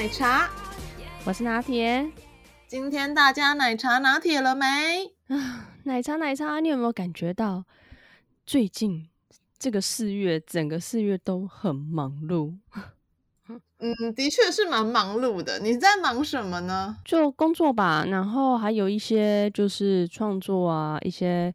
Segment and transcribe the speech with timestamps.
[0.00, 0.48] 奶茶。
[1.26, 2.10] 我是拿铁。
[2.66, 4.64] 今天大家奶茶拿铁了没？
[5.28, 7.66] 啊，奶茶奶茶，你有没有感觉到
[8.46, 9.10] 最近
[9.58, 12.54] 这个四月，整个四月都很忙碌？
[13.78, 15.58] 嗯，的确是蛮忙碌的。
[15.58, 16.96] 你在忙什么呢？
[17.04, 21.54] 就工作吧，然后还有一些就是创作啊，一些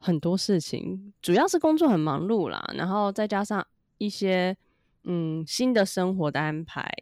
[0.00, 3.64] 很多事情，主要是工作很忙碌啦，然后再加上
[3.98, 4.56] 一些
[5.04, 6.92] 嗯新的生活的安排，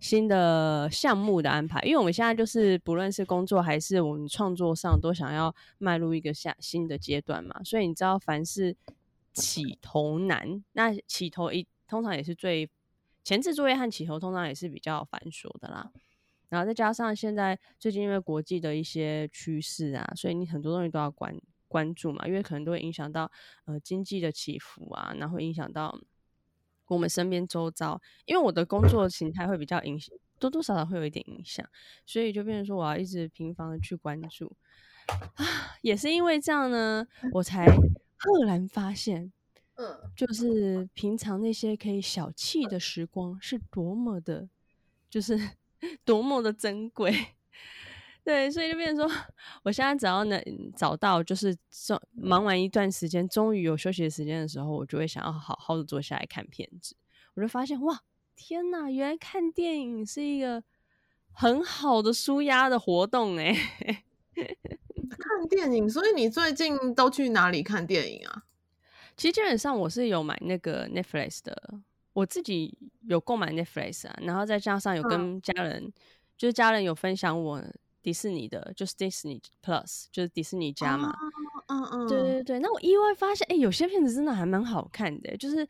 [0.00, 1.80] 新的项目的安排。
[1.82, 8.76] 因为我们现在就是不论是工作还是我们创作上，都想要迈入一个下新的阶段嘛，所以你知道，凡事
[9.32, 12.70] 起头难，那起头一通常也是最。
[13.24, 15.90] 前置作业和起头通常也是比较繁琐的啦，
[16.48, 21.36] 然后再加上现在最近因为国际的一些趋势啊，所以你很多东西都要关
[21.66, 23.28] 关注嘛，因为可能都会影响到
[23.64, 25.98] 呃经济的起伏啊，然后影响到
[26.94, 31.66] 我们身边周遭，因为我的工作形态会比较影响，多多少少会有一点影响，
[32.04, 34.56] 所以就变成说我要一直频繁的去关注
[35.34, 39.32] 啊，也是因为这样呢，我才赫然发现。
[39.78, 44.48] 嗯，就是平常那些可以小憩的时光是多么的，
[45.10, 45.38] 就是
[46.02, 47.12] 多么的珍贵。
[48.26, 49.16] 对，所以就变成说，
[49.62, 50.42] 我现在只要能
[50.74, 51.56] 找到，就是
[52.10, 56.96] 忙完一段时间，终于有休息的时间的时候，我就会想要好好的坐下来看片子。
[57.34, 58.00] 我就发现，哇，
[58.34, 60.64] 天哪，原来看电影是一个
[61.30, 63.54] 很好的舒压的活动哎。
[64.34, 68.42] 看电影，所以你最近都去哪里看电影啊？
[69.16, 71.74] 其实基本上我是有买那个 Netflix 的，
[72.12, 75.92] 我自己有购买 Netflix 啊，然后再加上有跟家人，嗯、
[76.36, 77.62] 就是家人有分享我
[78.06, 81.12] 迪士尼的，就是 Disney Plus，就是迪士尼家嘛。
[81.66, 82.60] 嗯嗯，对对对。
[82.60, 85.66] 那我意外发现，哎、欸，有些片子真的还蛮好看的，就是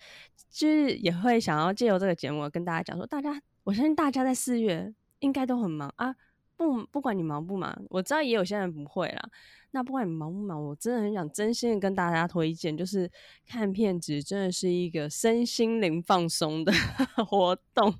[0.50, 6.14] 就是也会想要借由这个节目跟大家讲说，大家我相信大家在四月应该都很忙啊。
[6.58, 9.30] 不，不管你忙不忙，我知道也有些人不会啦。
[9.70, 13.10] 那不管你忙不忙，我真的很想真心的跟大家推荐，就是
[13.46, 16.70] 看片子真的是一个身心灵放松的
[17.26, 17.94] 活动。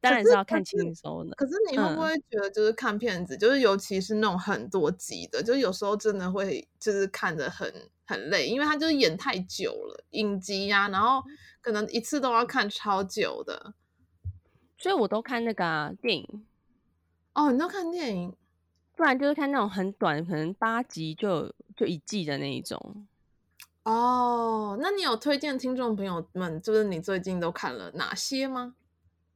[0.00, 1.34] 当然是要看轻松的。
[1.36, 7.72] 可是你会不会觉得，就是看片子，嗯、就是尤其是那种很多集的，就是有时候真的会就是看得很
[8.06, 11.22] 很累，因为他就是演太久了，影集呀、啊，然后
[11.60, 13.74] 可能一次都要看超久的。
[14.76, 16.46] 所以我都看那个、啊、电影。
[17.34, 18.36] 哦，你都看电影，
[18.96, 23.06] 不然就是看那种很短，可能八集就就一季的那一种。
[23.84, 28.74] 哦，那你有推荐听众朋友们，就是你最近都看了哪些吗？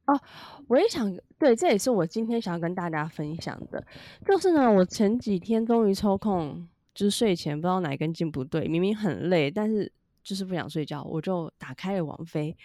[0.05, 0.19] 哦，
[0.67, 3.85] 我也想，对，这也是我今天想要跟大家分享的，
[4.25, 9.91] 就是呢，我前几天终于抽空，就是睡前不知道哪根筋不对，明明很累，但是。
[10.25, 12.55] 就是不想睡觉，我就打开了王菲。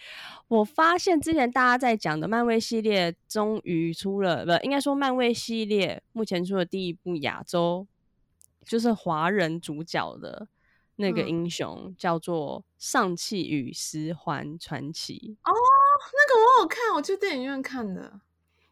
[0.47, 7.85] 我发现之前大家在讲的漫威系列终于出了，不，应该说漫威系列目前出了第一部亚洲，
[8.65, 10.47] 就是华人主角的
[10.95, 15.37] 那个英雄，嗯、叫做《上气与十环传奇》。
[15.51, 15.53] 哦，
[16.13, 18.21] 那个我有看，我去电影院看的。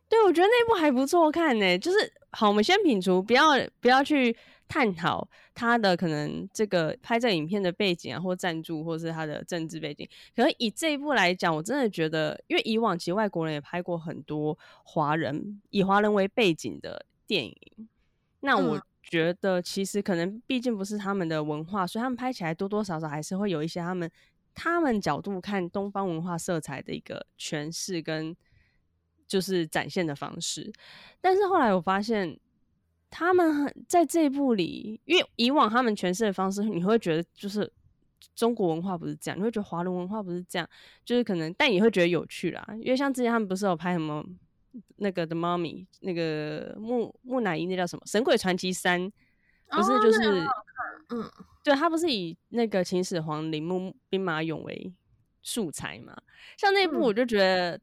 [0.08, 1.78] 对，我觉得那部还不错看呢。
[1.78, 4.36] 就是好，我们先摒除，不要不要去。
[4.68, 10.04] 探讨他的可能这个拍这个影片的背景啊，或赞助，或是他的政治背景。
[10.34, 17.56] 可能以这一部来讲，我真的觉得，因为以往其实外国人也拍过很多华人以华人为背景的电影，
[18.40, 24.10] 那我觉得其实可能毕竟不是他们的文化，所以他们拍起来多多少少还是会有一些他们
[24.56, 28.36] 他们角度看东方文化色彩的一个诠释跟
[29.28, 30.72] 就是展现的方式。
[31.20, 32.40] 但是后来我发现。
[33.08, 37.72] 他们在这一部里，因为以往他们诠释的方式，你会觉得就是
[38.34, 40.68] 中国文化不是这样，你会觉得华人文化不是这样，
[41.04, 42.66] 就是可能，但也会觉得有趣啦。
[42.80, 44.22] 因为像之前他们不是有拍什么
[44.96, 49.00] 那个 The Mummy，那个木木乃伊，那叫什么《神鬼传奇三》，
[49.70, 50.50] 不是就是、哦、
[51.10, 51.30] 嗯，
[51.66, 54.94] 对，他不是以那个秦始皇陵墓兵马俑为
[55.42, 56.16] 素材嘛？
[56.56, 57.76] 像那一部，我就觉得。
[57.76, 57.80] 嗯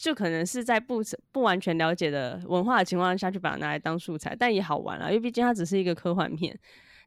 [0.00, 1.02] 就可能是在不
[1.32, 6.56] 不完全了解的文化的情况下去把它拿来当素材，但也好玩啊，因为毕竟它只是一个科幻片。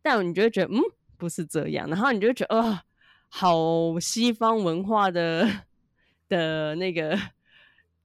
[0.02, 0.82] 但你就会觉得，嗯，
[1.18, 2.80] 不是这样，然后你就会觉得，哦，
[3.30, 5.48] 好西方文化的
[6.28, 7.18] 的那个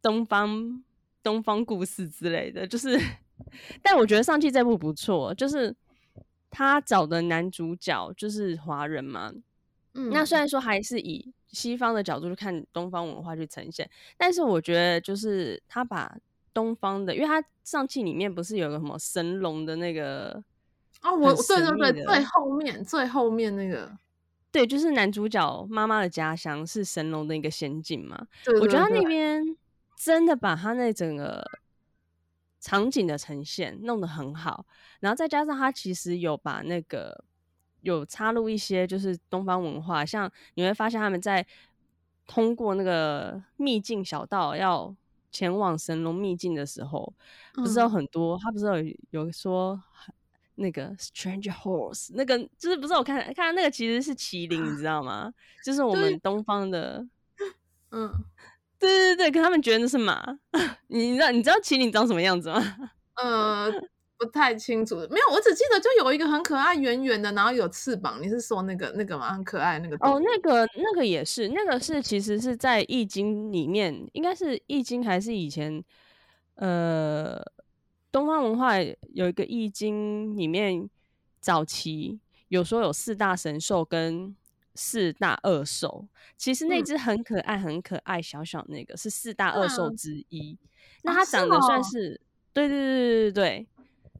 [0.00, 0.84] 东方
[1.20, 2.96] 东方故事之类的，就是。
[3.82, 5.74] 但我觉得尚气这部不错，就是
[6.56, 9.32] 他找的男主角就是华人嘛。
[9.94, 11.32] 嗯，那虽然说还是以。
[11.52, 13.88] 西方的角度去看东方文化去呈现，
[14.18, 16.14] 但是我觉得就是他把
[16.52, 20.42] 东方的，因为他上期里面不是有个什么神龙的那个
[21.00, 23.90] 哦，我对对对，最后面最后面那个，
[24.52, 28.26] 对，就是男主角妈妈的家乡是神龙的一个仙境嘛。
[28.44, 29.42] 对对对，我觉得他那边
[29.96, 31.42] 真的把他那整个
[32.66, 34.66] 场景的呈现弄得很好，
[34.98, 37.24] 然后再加上他其实有把那个
[37.82, 41.46] 有插入一些就是东方文化，像你会发现他们在。
[42.28, 44.92] 通过那个秘境小道要
[45.30, 47.14] 前往神龙秘境的时候，
[47.54, 48.36] 嗯、不是有很多？
[48.42, 49.80] 他不是有有说
[50.56, 55.32] 那个 Strange Horse，那个就是不是我看看那个其实是麒麟，你知 道吗？
[55.64, 57.06] 就是我们东方的，
[57.92, 58.10] 嗯，
[58.78, 60.38] 对对对，可他们觉得那是马。
[60.88, 62.62] 你知道你知道麒麟长什么样子吗？
[63.22, 63.72] 呃。
[64.18, 68.18] 不太清楚，没有，我只记得就有一个很可爱、圆圆的，然后有翅膀。
[68.18, 69.30] 你是说那个那个吗？
[69.34, 69.96] 很可爱那个？
[69.96, 75.84] 哦，那个那个也是，那个是其实是在易经里面，应该是易经还是以前
[76.54, 77.38] 呃
[78.10, 80.88] 东方文化有一个易经里面
[81.38, 82.18] 早期
[82.48, 84.34] 有说有四大神兽跟
[84.76, 86.06] 四大恶兽，
[86.36, 90.68] 其实那只很可爱、很可爱小小那个是四大恶兽之一，嗯、
[91.02, 92.20] 那它长得算是，
[92.52, 93.66] 对对对对对对。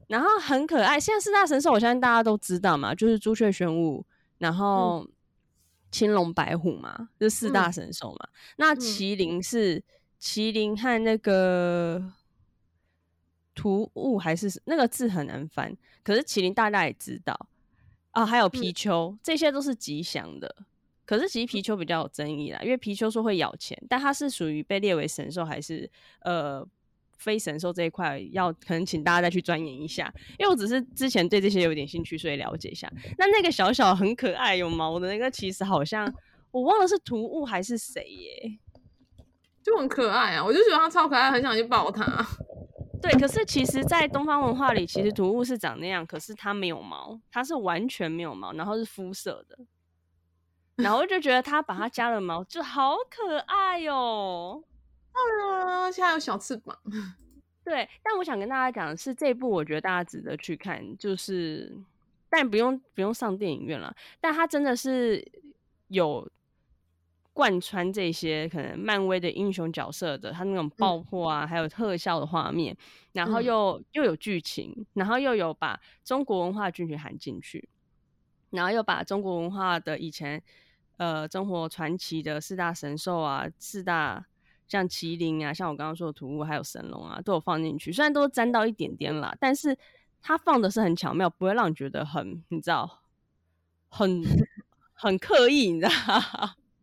[0.09, 4.07] 然后很可爱，现在四大神兽，我相信大家都知道嘛，就是朱雀、玄武，
[4.39, 5.05] 然后
[5.91, 8.29] 青龙、白虎嘛，这、就是四大神兽嘛。
[8.31, 9.83] 嗯、那麒麟是
[10.21, 12.13] 麒麟和那个
[13.53, 17.49] 图物还是那个字很难翻，可是麒麟大家也知道
[18.21, 20.57] 啊，还有貔貅，嗯、这些都是吉祥的。
[21.05, 25.91] 可是其实貔貅比较有争议啦，因为貔貅说会咬钱，但它是属于被列为神兽还是
[26.23, 26.67] 呃？
[27.19, 32.93] 非神兽这一块要可能请大家再去钻研一下，因为我只是之前对这些有点兴趣，所以了解一下。
[33.17, 36.13] 那那个小小很可爱有毛的那个，其实好像
[36.51, 38.59] 我忘了是图物还是谁耶，
[39.63, 40.45] 就很可爱啊！
[40.45, 42.05] 我就觉得它超可爱，很想去抱它。
[43.01, 49.59] 对，可是其实，在东方文化里，其实图物是长那样，可是它没有毛，它是完全没有毛，然后是肤色的。
[50.77, 54.65] 然后我就觉得它把它加了毛，就好可爱哟、喔。
[55.13, 56.77] 啊，现在有小翅膀。
[57.65, 61.77] 对，但我想跟大家讲的是，这一部我觉得大家值得去看，就是，
[62.29, 63.95] 但不用不用上电影院了。
[64.21, 65.27] 但它真的是
[65.89, 66.29] 有
[67.37, 72.75] 贯穿这些可能漫威的英雄角色的，他那种爆破啊，嗯、还有特效的画面，
[73.13, 77.69] 然后又、嗯、又有剧情，然后又有把中国文化剧情含进去，
[78.49, 80.43] 然后又把中国文化的以前
[80.97, 84.25] 呃中国传奇的四大神兽啊，四大。
[84.69, 87.93] 像麒麟啊，像我刚刚说的图物，还有神龙啊，都有放进去。
[87.93, 89.79] 虽然都沾到一点点啦，但是
[90.21, 93.03] 他放的是很巧妙，不会让你觉得很，你知道，
[93.89, 94.25] 很
[94.93, 95.93] 很刻意，你知道？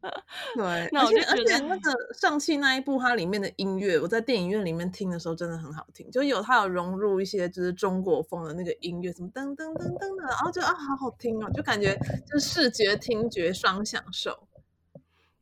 [0.56, 11.98] 对，那我就觉得而且那个上汽那一部，它里面的音乐，我在电影院里面听的时候真的很好听，就有它有融入一些就是中国风的那个音乐，什么噔噔噔噔的，然后就啊好好听哦，就感觉
[12.30, 14.48] 就是视觉听觉双享受。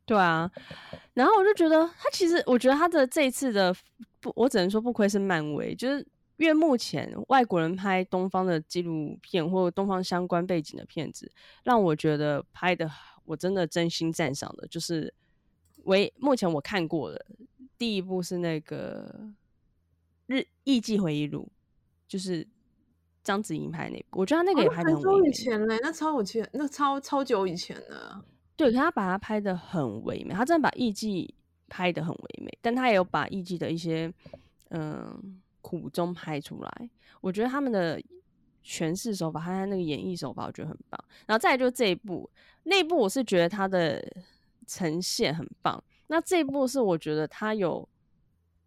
[0.04, 0.50] 对啊，
[1.14, 3.74] 然后我就觉得他其实，我觉得他的这一次的
[4.20, 6.06] 不，我只能说不愧是漫威，就是
[6.36, 11.30] 因为目前外国人拍东方的纪录片或东方相关背景的片子，
[11.62, 12.90] 让我觉得拍的
[13.24, 15.12] 我真的真心赞赏的，就是
[15.84, 17.26] 唯目前我看过的
[17.78, 19.14] 第一部是那个
[20.26, 21.48] 《日艺伎回忆录》，
[22.06, 22.46] 就是
[23.22, 24.94] 章子怡拍那部，我觉得他那个也拍的很。
[24.94, 28.24] 很久以前嘞，那超有前，那超超久以前的。
[28.56, 31.34] 对，可他把它拍的很唯美，他真的把艺伎
[31.68, 34.12] 拍的很唯美，但他也有把艺伎的一些
[34.70, 36.90] 嗯苦衷拍出来。
[37.20, 38.00] 我觉得他们的
[38.64, 41.04] 诠释手法，还有那个演绎手法，我觉得很棒。
[41.26, 42.28] 然后再来就这一部，
[42.64, 44.02] 那一部我是觉得他的
[44.66, 45.82] 呈现很棒。
[46.06, 47.88] 那这一部是我觉得他有，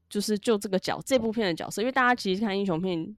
[0.10, 3.16] 就是就这个角这部片的角色，因为大家其实看英雄片，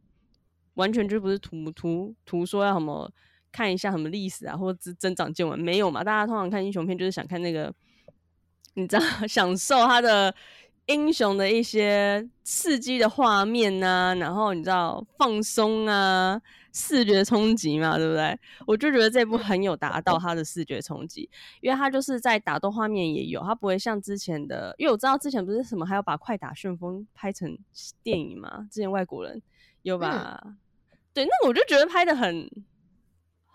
[0.75, 3.11] 完全就不是图图图说要什么。
[3.49, 6.03] 看一下什么历史啊，或者增长见闻没有嘛？
[6.03, 7.73] 大家通常看英雄片就是想看那个，
[8.75, 10.35] 你知道， 享受他的
[10.87, 16.39] 英雄的一些刺激的画面啊，然后你知道放松啊，
[16.77, 18.39] 视觉冲击嘛，对不对？
[18.67, 21.29] 我就觉得这部很有达到它的视觉冲击，
[21.61, 27.57] 因为它就是在打斗画面也有，它不会像之前的，因为我知道之前不是什么还要把快打旋风拍成
[28.03, 29.41] 电影嘛，之前外国人
[29.81, 30.57] 有把，嗯、
[31.13, 32.47] 对，那我就觉得拍的很。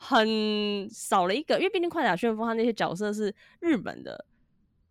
[0.05, 4.27] 很少了一个，因为毕竟《快打旋风》它那些角色是日本的，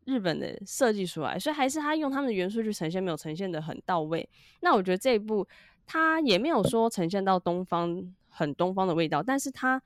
[0.06, 4.30] 日本的设计出来，所以还是他用他们的元素去呈现，没有呈现的很到位。
[4.62, 5.46] 那我觉得这一部
[5.86, 9.80] 他也没有说呈现到东方很东方的味道，但是他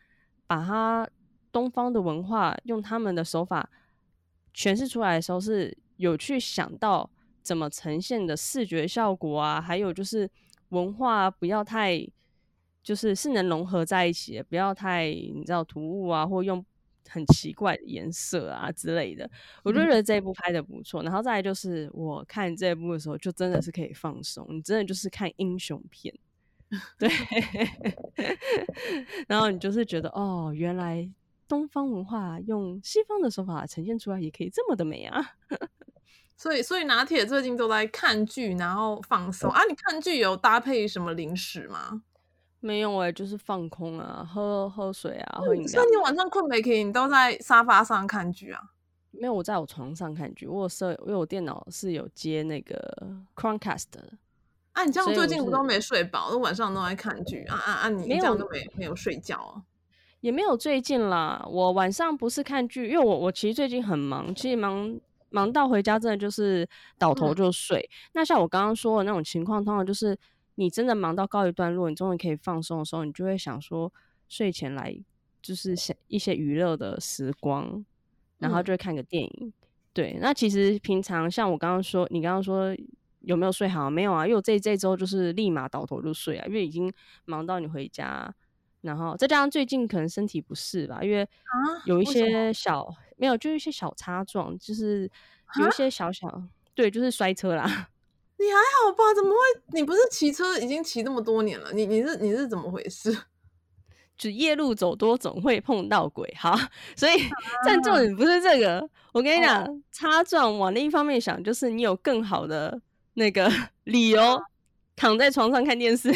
[0.47, 1.05] 把他
[1.51, 3.69] 东方的文化用他们的手法
[4.53, 7.09] 诠释出来的时候，是有去想到
[7.41, 10.29] 怎么呈现的视觉效果啊，还有就是
[10.69, 12.07] 文化不要太，
[12.83, 16.63] 就是是能融合在一起的，不要太你知道突兀啊，或用
[17.09, 19.29] 很奇怪的颜色啊之类的。
[19.63, 21.03] 我就觉得这一部拍的不错。
[21.03, 26.13] 嗯、然后再来就是我看这一部的时候，就真的是可以放松，你真的就是看英雄片，
[26.99, 27.09] 对。
[29.27, 31.09] 然后你就是觉得哦，原来。
[31.47, 35.23] 东方文化用西方的手法呈现出来，也可以这么的美啊！
[36.35, 39.61] 所以，所以拿铁最近都在看剧，然后放松啊。
[39.69, 42.01] 你看剧有搭配什么零食吗？
[42.61, 45.67] 没有哎、欸，就是放空啊，喝喝水啊，喝饮料。
[45.71, 46.83] 所以你晚上困没可以？
[46.83, 48.71] 你都在沙发上看剧啊？
[49.11, 50.47] 没有，我在我床上看剧。
[50.47, 54.13] 我有设，因为我电脑是有接那个 Chromecast 的。
[54.75, 56.29] 啊，你这样最近不都没睡饱？
[56.29, 57.89] 都晚上都在看剧啊啊啊！
[57.89, 59.63] 你这样都没没有，没有睡觉啊？
[60.19, 66.67] 也没有最近啦，我晚上不是看剧，因为我我其实最近很忙，其实忙忙到回家真的就是
[66.97, 67.79] 倒头就睡。
[67.79, 70.17] 嗯、那像我刚刚说的那种情况，通常就是
[70.55, 73.89] 你真的忙到告一段落，你终于可以放松的时候，你就会想说
[74.27, 74.93] 睡前来
[75.41, 77.85] 就是想一些娱乐的时光，
[78.39, 79.31] 然后就会看个电影。
[79.39, 79.53] 嗯、
[79.93, 82.75] 对，那其实平常像我刚刚说，你刚刚说
[83.25, 83.89] 有没有睡好？
[83.89, 86.91] 没有啊，因为我这这周就是立马倒头就睡啊，因为已经
[87.25, 88.33] 忙到你回家。
[88.81, 91.27] 然后再加上最近可能身体不适吧，因为
[91.85, 95.09] 有一些小、啊、没有，就一些小擦撞，就是
[95.59, 96.43] 有一些小小、啊、
[96.75, 97.65] 对，就是摔车啦。
[98.37, 99.11] 你还好吧？
[99.15, 99.35] 怎么会？
[99.73, 101.73] 你不是骑车已经骑这么多年了？
[101.73, 103.11] 你你是你是怎么回事？
[104.15, 106.55] 就夜路走多总会碰到鬼，好，
[106.95, 107.13] 所以
[107.65, 108.87] 但重点不是这个。
[109.13, 112.79] 我跟你讲，哦、擦撞往另一方面想，就是你有更好的
[113.15, 113.51] 那个
[113.83, 114.43] 理由、啊、
[114.95, 116.09] 躺在床上看电视。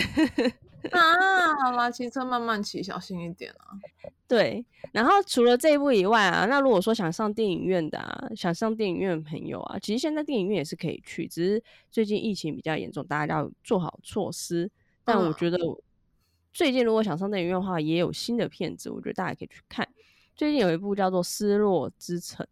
[0.92, 3.76] 啊，好啦，骑车慢慢骑，小心一点啊。
[4.28, 4.64] 对，
[4.94, 14.70] 然后除了这一部以外啊，那如果说想上电影院的啊，想上电影院的朋友啊，其实现在电影院也是可以去，只是最近疫情比较严重，大家要做好措施。
[15.04, 15.58] 但我觉得
[16.54, 19.88] 最近如果想上电影院的话，也有新的片子，我觉得大家可以去看。
[20.36, 22.46] 最近有一部叫做《失落之城》，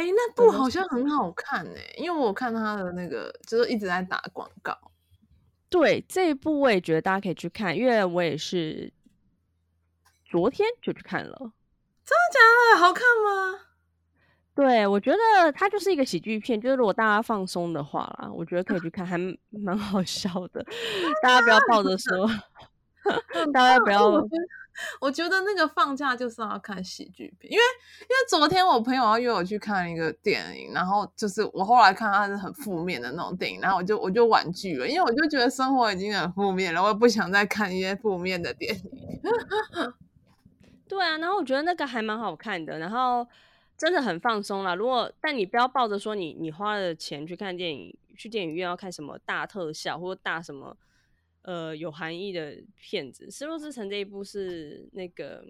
[0.00, 4.74] 哎、欸，那部好像很好看哎、欸，因为我看他的那个就是一直在打广告。
[5.68, 8.90] 对，这一部我也觉得大家可以去看，因为我也是
[10.24, 11.38] 昨天就去看了。
[11.38, 12.40] 真的假
[12.72, 12.80] 的？
[12.80, 13.60] 好看吗？
[14.54, 19.18] 对，我觉得它就是一个喜剧片，就是如果大家放松的话啦，我觉得可以去看，还
[19.50, 20.64] 蛮好笑的。
[21.22, 22.26] 大家不要抱着说，
[23.52, 24.26] 大家不要。
[25.00, 27.62] 我觉得那个放假就是要看喜剧片，因为
[28.02, 38.82] 因为昨天我朋友要约我去看一个电影，然后就是我后来看它是很负面的那种电影，然后我就我就婉拒了，因为我就觉得生活已经很负面了，我也不想再看一些负面的电影。
[40.88, 43.26] 对啊，然后我觉得那个还蛮好看的，然后
[43.76, 44.74] 真的很放松啦。
[44.74, 50.76] 如果但你不要抱着说你你花了钱去看电影，去电影院要看什么大特效或者大什么。
[51.42, 55.44] 呃，有含义的片子，《失落之城》这一部是那个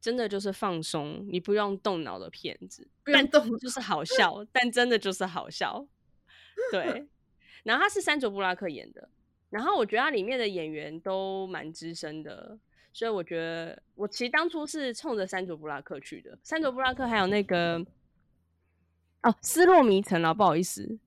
[0.00, 5.86] 真的就是放松，你不用动脑的片子，不用动就是好笑，但真的就是好笑。
[6.72, 7.06] 对，
[7.62, 9.08] 然后他是山卓布拉克演的，
[9.50, 12.58] 然后我觉得他里面的演员都蛮资深的，
[12.92, 16.36] 所以我觉得我其实当初是冲着山卓布拉克去的。
[16.42, 17.78] 山卓布拉克还有那个
[19.22, 20.98] 哦，《失落迷城》啊，不好意思。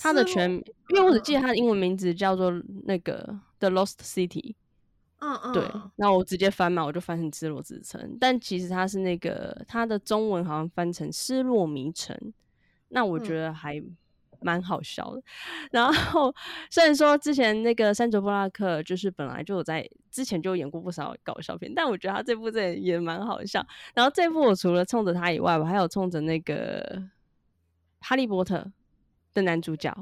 [0.00, 0.50] 他的全，
[0.88, 2.50] 因为我只记得他的英文名字叫做
[2.84, 3.18] 那个
[3.58, 4.28] 《The Lost City》。
[5.18, 5.62] 嗯嗯，对，
[5.96, 12.14] 然后我直接翻嘛，我就翻成《失落之城》，但其实他是那个他的中文好像翻成《失落迷城》，
[12.88, 13.82] 那我觉得还
[14.40, 15.18] 蛮好笑的。
[15.18, 15.22] 嗯、
[15.72, 16.32] 然后
[16.68, 23.66] 虽然说之前那个山卓布拉克就是本来就有在之前就演过不少搞笑片，但我觉得他这部这也蛮好笑。
[23.94, 26.82] 然后这部我除了冲着他以外，我还有冲着那个
[28.00, 28.58] 《哈利波特》
[29.36, 29.94] 的男主角。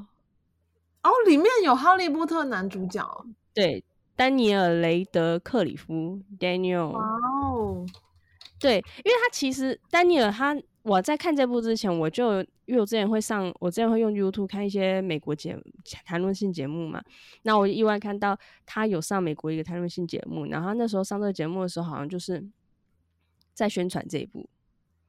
[1.02, 3.84] 哦，里面有哈利波特男主角，对，
[4.16, 7.84] 丹尼尔雷德克里夫，Daniel，哇哦，
[8.58, 15.54] 对，因为他其实丹尼尔他，我在看这部之前，我就因为我之前会上，我之前会用 YouTube 看一些美国节
[16.06, 17.02] 谈论性节目嘛，
[17.42, 22.42] 那我意外看到他有上美国一个谈论性节目，然后他那时候上这个节目的时候，好像就是
[23.52, 24.48] 在宣传这一部。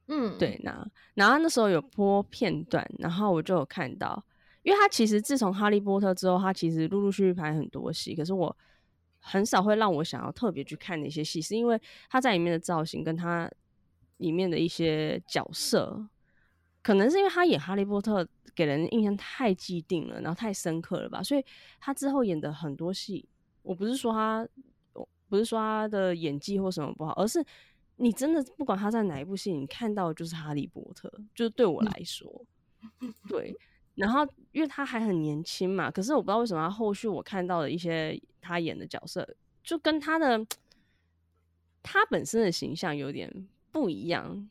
[0.08, 4.24] 嗯，对，那然后那时候有播片段，然后我就有看到，
[4.62, 8.56] 因为他其实自从哈利波特之后，他其实陆陆续续拍很多戏，可是我
[9.18, 13.50] 很少会让我想要特别去看那些戏，是因为他在里面的造型跟他
[14.18, 16.06] 里面的一些角色，
[16.82, 21.44] 可能是因为他演哈利波特给人印象太既定了，然后太深刻了吧，所以
[21.80, 23.28] 他之后演的很多戏，
[23.62, 24.46] 我不是说他
[24.92, 27.44] 我，不是说他的演技或什么不好，而是。
[27.96, 32.44] 你真的不管他在哪一部戏，你看到的就是哈利波特，就是对我来说，
[33.00, 33.56] 嗯、对。
[33.94, 39.26] 然后因为他还很年轻嘛，可是我不知道为什么他后续我看到的一些他演的角色，
[39.64, 40.46] 就跟他的
[41.82, 44.48] 他本身的形象有点不一样。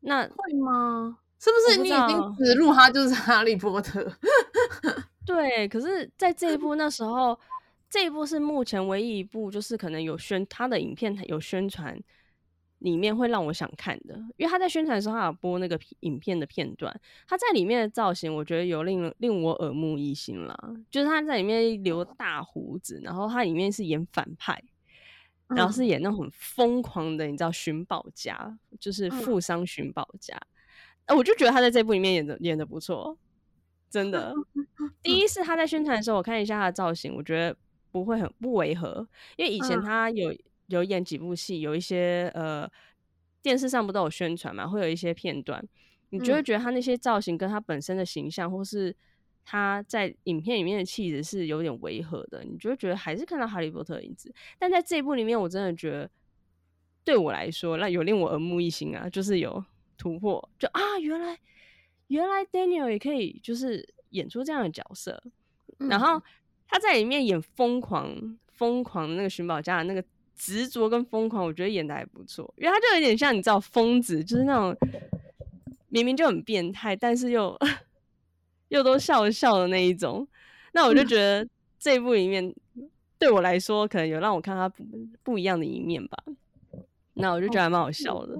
[0.00, 1.18] 那会吗？
[1.38, 4.12] 是不是你已经指入他就是哈利波特？
[5.24, 7.38] 对，可是在这一部那时候，
[7.88, 11.98] 这一部是目前唯一一部就是可能有宣他的影片有宣传。
[12.82, 16.92] 里面会让我想看的，因为他在宣传的时候，他有播那个影片的片段。
[17.28, 20.56] 他在里面的造型，我觉得有令令我耳目一新啦。
[20.90, 24.60] 就是他在里面留大胡子，然后他里面是演反派，
[25.46, 30.36] 然后是演那种很疯狂的，你知道寻宝家，就是富商寻宝家。
[31.06, 33.16] 哎，我就觉得他在这部里面演的演的不错，
[33.88, 34.34] 真的。
[35.04, 37.56] 第一是他在宣传的时候，我看一下他的造型，我觉得
[37.92, 40.34] 不会很不违和，因为以前他有。
[40.76, 42.68] 有演几部戏，有一些呃
[43.42, 44.66] 电视上不都有宣传嘛？
[44.66, 45.62] 会有一些片段，
[46.10, 48.94] 你就会觉得他那些造型跟他本身的形象，嗯、或是
[49.44, 54.32] 他在影片里面的气质是有点违和的，你就会觉得还是看到哈利波特的影子。
[54.58, 56.08] 但在这一部里面，我真的觉得
[57.04, 59.64] 对我来说，那有令我耳目一新啊，就是有
[59.98, 61.36] 突破，就啊，原来
[62.06, 65.20] 原来 Daniel 也可以就是演出这样的角色，
[65.78, 66.22] 嗯、然后
[66.68, 70.04] 他在里面演疯狂疯狂的那个寻宝家的那个。
[70.36, 74.76] 执着跟疯狂，我觉得演的还不错，因为他就有点像你知道疯子，就是那种
[75.88, 77.56] 明明就很变态，但是又
[78.68, 80.26] 又都笑笑的那一种。
[80.72, 81.46] 那我就觉得
[81.78, 82.54] 这一部里面
[83.18, 84.84] 对我来说，可能有让我看他不
[85.22, 86.16] 不一样的一面吧。
[87.14, 88.38] 那我就觉得还蛮好笑的。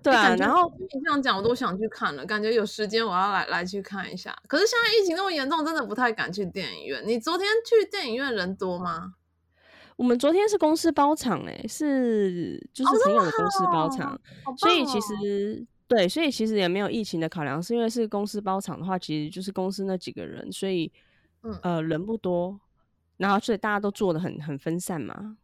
[0.00, 4.36] 对啊，然后你这样讲，我都想去看了，感觉有时间我要来来去看一下。
[4.46, 7.02] 可是现在疫情那么严重，真的不太敢去电影院。
[7.06, 9.14] 你昨天去电影院人多吗？
[9.96, 14.20] 我们昨天是公司包场诶、欸，是就是朋友的公司包场，
[14.58, 20.90] 所以其实对，所以其实也没有疫情的考量，是因为是公司包场的话，其实就是公司那几个人，所以、
[21.42, 22.58] 嗯、呃人不多，
[23.18, 25.36] 然后所以大家都坐的很很分散嘛，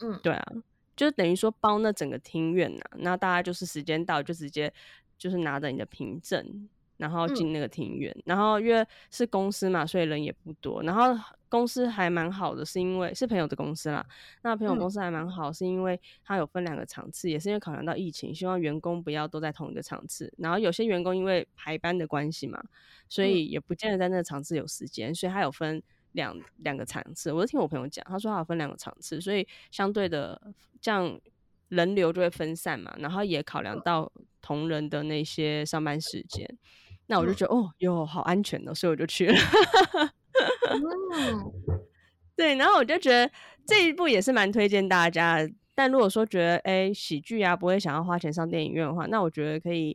[0.00, 0.52] 嗯，对啊，
[0.96, 4.72] 就等于说包那整个庭院呐、啊，那大家就是时间到就直接
[5.16, 6.68] 就是拿着你的凭证，
[7.02, 11.20] 然后进那个庭院，嗯、然后因为是公司嘛，所以人也不多，然后。
[11.52, 14.02] 公司还蛮好的，是因为是朋友的公司啦。
[14.40, 20.32] 那朋友公司还蛮好，是因为他有分两个场次，嗯、也是因为考量到疫情，希望员工不要都在同一个场次。
[20.38, 22.58] 然后有些员工因为排班的关系嘛，
[23.06, 27.30] 所以也不见得在那个场次有时间，所以他有分两两个场次。
[27.30, 30.40] 我就听我朋友讲，他说他有分两个场次，所以相对的
[30.80, 31.20] 这样
[31.68, 32.96] 人流就会分散嘛。
[32.98, 34.10] 然后也考量到
[34.40, 36.48] 同仁的那些上班时间，
[37.12, 39.34] 那我就觉得、嗯、哦哟好安全哦，所以我就去了。
[40.70, 41.52] 嗯，
[42.34, 43.30] 对，然后我就觉得
[43.66, 45.46] 这一部也是蛮推荐大家。
[45.74, 49.94] 但如果说觉得哎喜剧啊不会想要花钱上电影院的话，那我觉得可以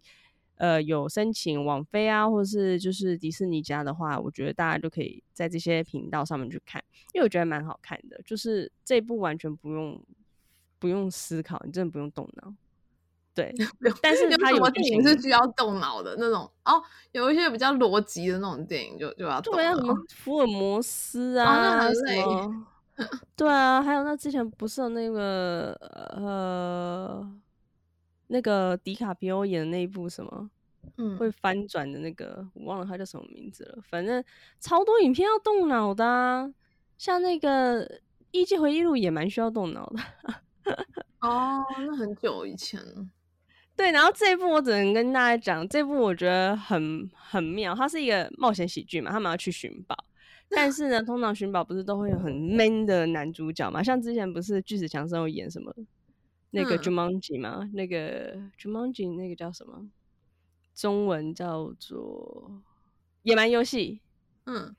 [0.58, 8.22] 呃有申请网飞啊，或是就是迪士尼家的话，我觉得大家就可以在这些频道上面去看，因为我觉得蛮好看的。
[8.24, 10.00] 就是这一部完全不用
[10.78, 12.54] 不用思考，你真的不用动脑。
[13.38, 13.54] 对，
[14.02, 19.58] 但是它有电影是需要动脑的那种哦，有一些比较逻辑的那种电影就就要动脑。
[19.58, 22.24] 对啊，什么 福尔摩斯啊，哦、那很累。
[23.38, 25.72] 对啊，还有那之前不是有那个
[26.16, 27.32] 呃
[28.26, 30.50] 那个迪卡皮欧演的那一部什么，
[30.98, 33.78] 嗯，会翻转的那个，我忘了它叫什么名字了。
[33.84, 34.24] 反正
[34.60, 36.52] 超多影片要动脑的、啊，
[36.98, 37.86] 像那个
[38.32, 40.02] 《艺伎回忆录》也蛮需要动脑的。
[41.20, 43.06] 哦，那很久以前了。
[43.78, 49.96] 对，然后这一部我只能跟大家讲，这部我觉得很很妙，它是一个冒险喜剧嘛，他们要去寻宝，
[50.50, 53.84] 但是呢，通常寻宝不是都会有很 man 的男主角嘛？
[53.84, 55.72] 像之前不是巨石强森有演什么
[56.50, 59.88] 那个 Jumanji 嘛，嗯、那个 Jumanji 那个叫什么？
[60.74, 62.62] 中文叫做
[63.22, 64.02] 野蛮游戏，
[64.46, 64.76] 嗯。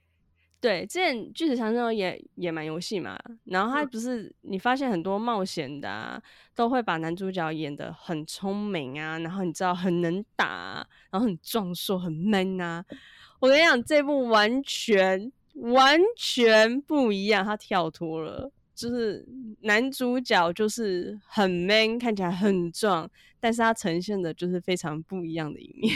[0.61, 6.21] 对，之前巨石强森也也蛮游戏嘛，然后他不是你发现很多冒险的啊，
[6.53, 12.85] 都会把男主角演的很聪明啊，然后你知道很能打啊，然后很壮硕很 man 啊。
[13.39, 19.25] 我跟你讲，这部完全完全不一样，他跳脱了，就是
[19.61, 25.95] 男主角就是很 man，看起来很壮，但是他呈现的就是非常不一样的一面。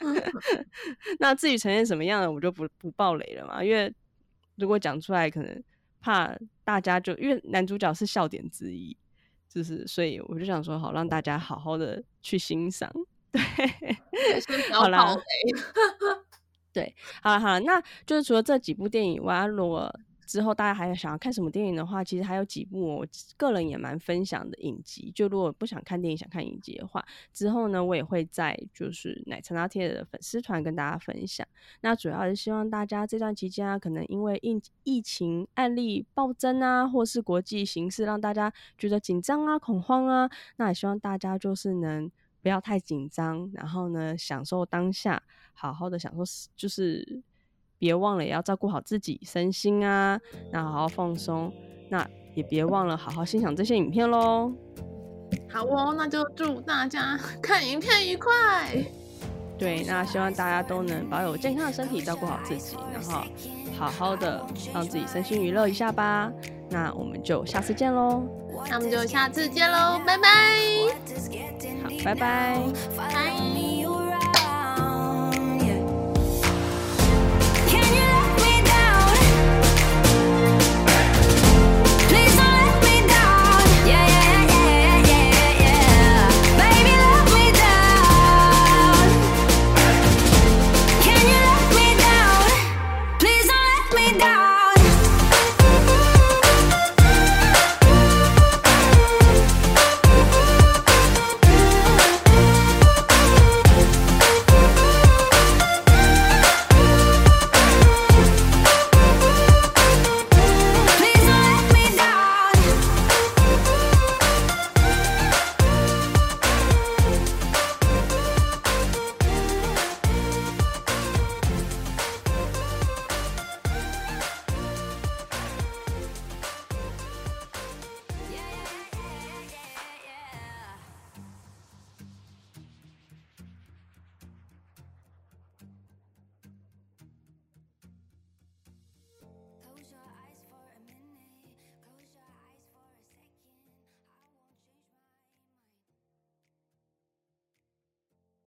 [1.20, 3.92] 那至于呈现什么样的，我就不不爆雷了嘛，因为
[4.56, 5.62] 如果讲出来，可能
[6.00, 6.34] 怕
[6.64, 8.96] 大家就因为男主角是笑点之一，
[9.48, 12.90] 就是所以我就想说，好让大家好好的去欣赏。
[13.32, 15.16] 对，好啦，
[16.72, 19.94] 对，好了好了，那就是除了这几部电影以外，如果
[20.30, 25.10] 之后大家还想要看什么电影的话，其实还有几部我个人也蛮分享的影集。
[25.12, 31.44] 就如果不想看电影，想看影集的话，之后呢，我也会在就是奶茶拿铁的粉丝团跟大家分享。
[31.80, 42.08] 那主要是希望大家这段期间啊，可能因为疫疫情案例暴增啊，或是国际形势让大家觉得紧张啊、恐慌啊，那也希望大家就是能
[42.40, 45.20] 不要太紧张，然后呢，享受当下，
[45.54, 47.20] 好好的享受，就是。
[47.80, 50.20] 别忘了也要照顾好自己身心啊，
[50.52, 51.52] 那好好放松，
[51.88, 54.52] 那也别忘了好好欣赏这些影片喽。
[55.48, 58.84] 好哦，那就祝大家 看影片愉快。
[59.58, 63.22] 对，那希望大家都能保有健康的身体，照顾好自己，然后
[63.78, 66.30] 好好的让自己身心娱乐一下吧。
[66.68, 68.22] 那我们就下次见喽。
[68.68, 70.28] 那我们就下次见喽，拜拜。
[71.82, 72.58] 好，拜拜。
[72.96, 73.79] 拜。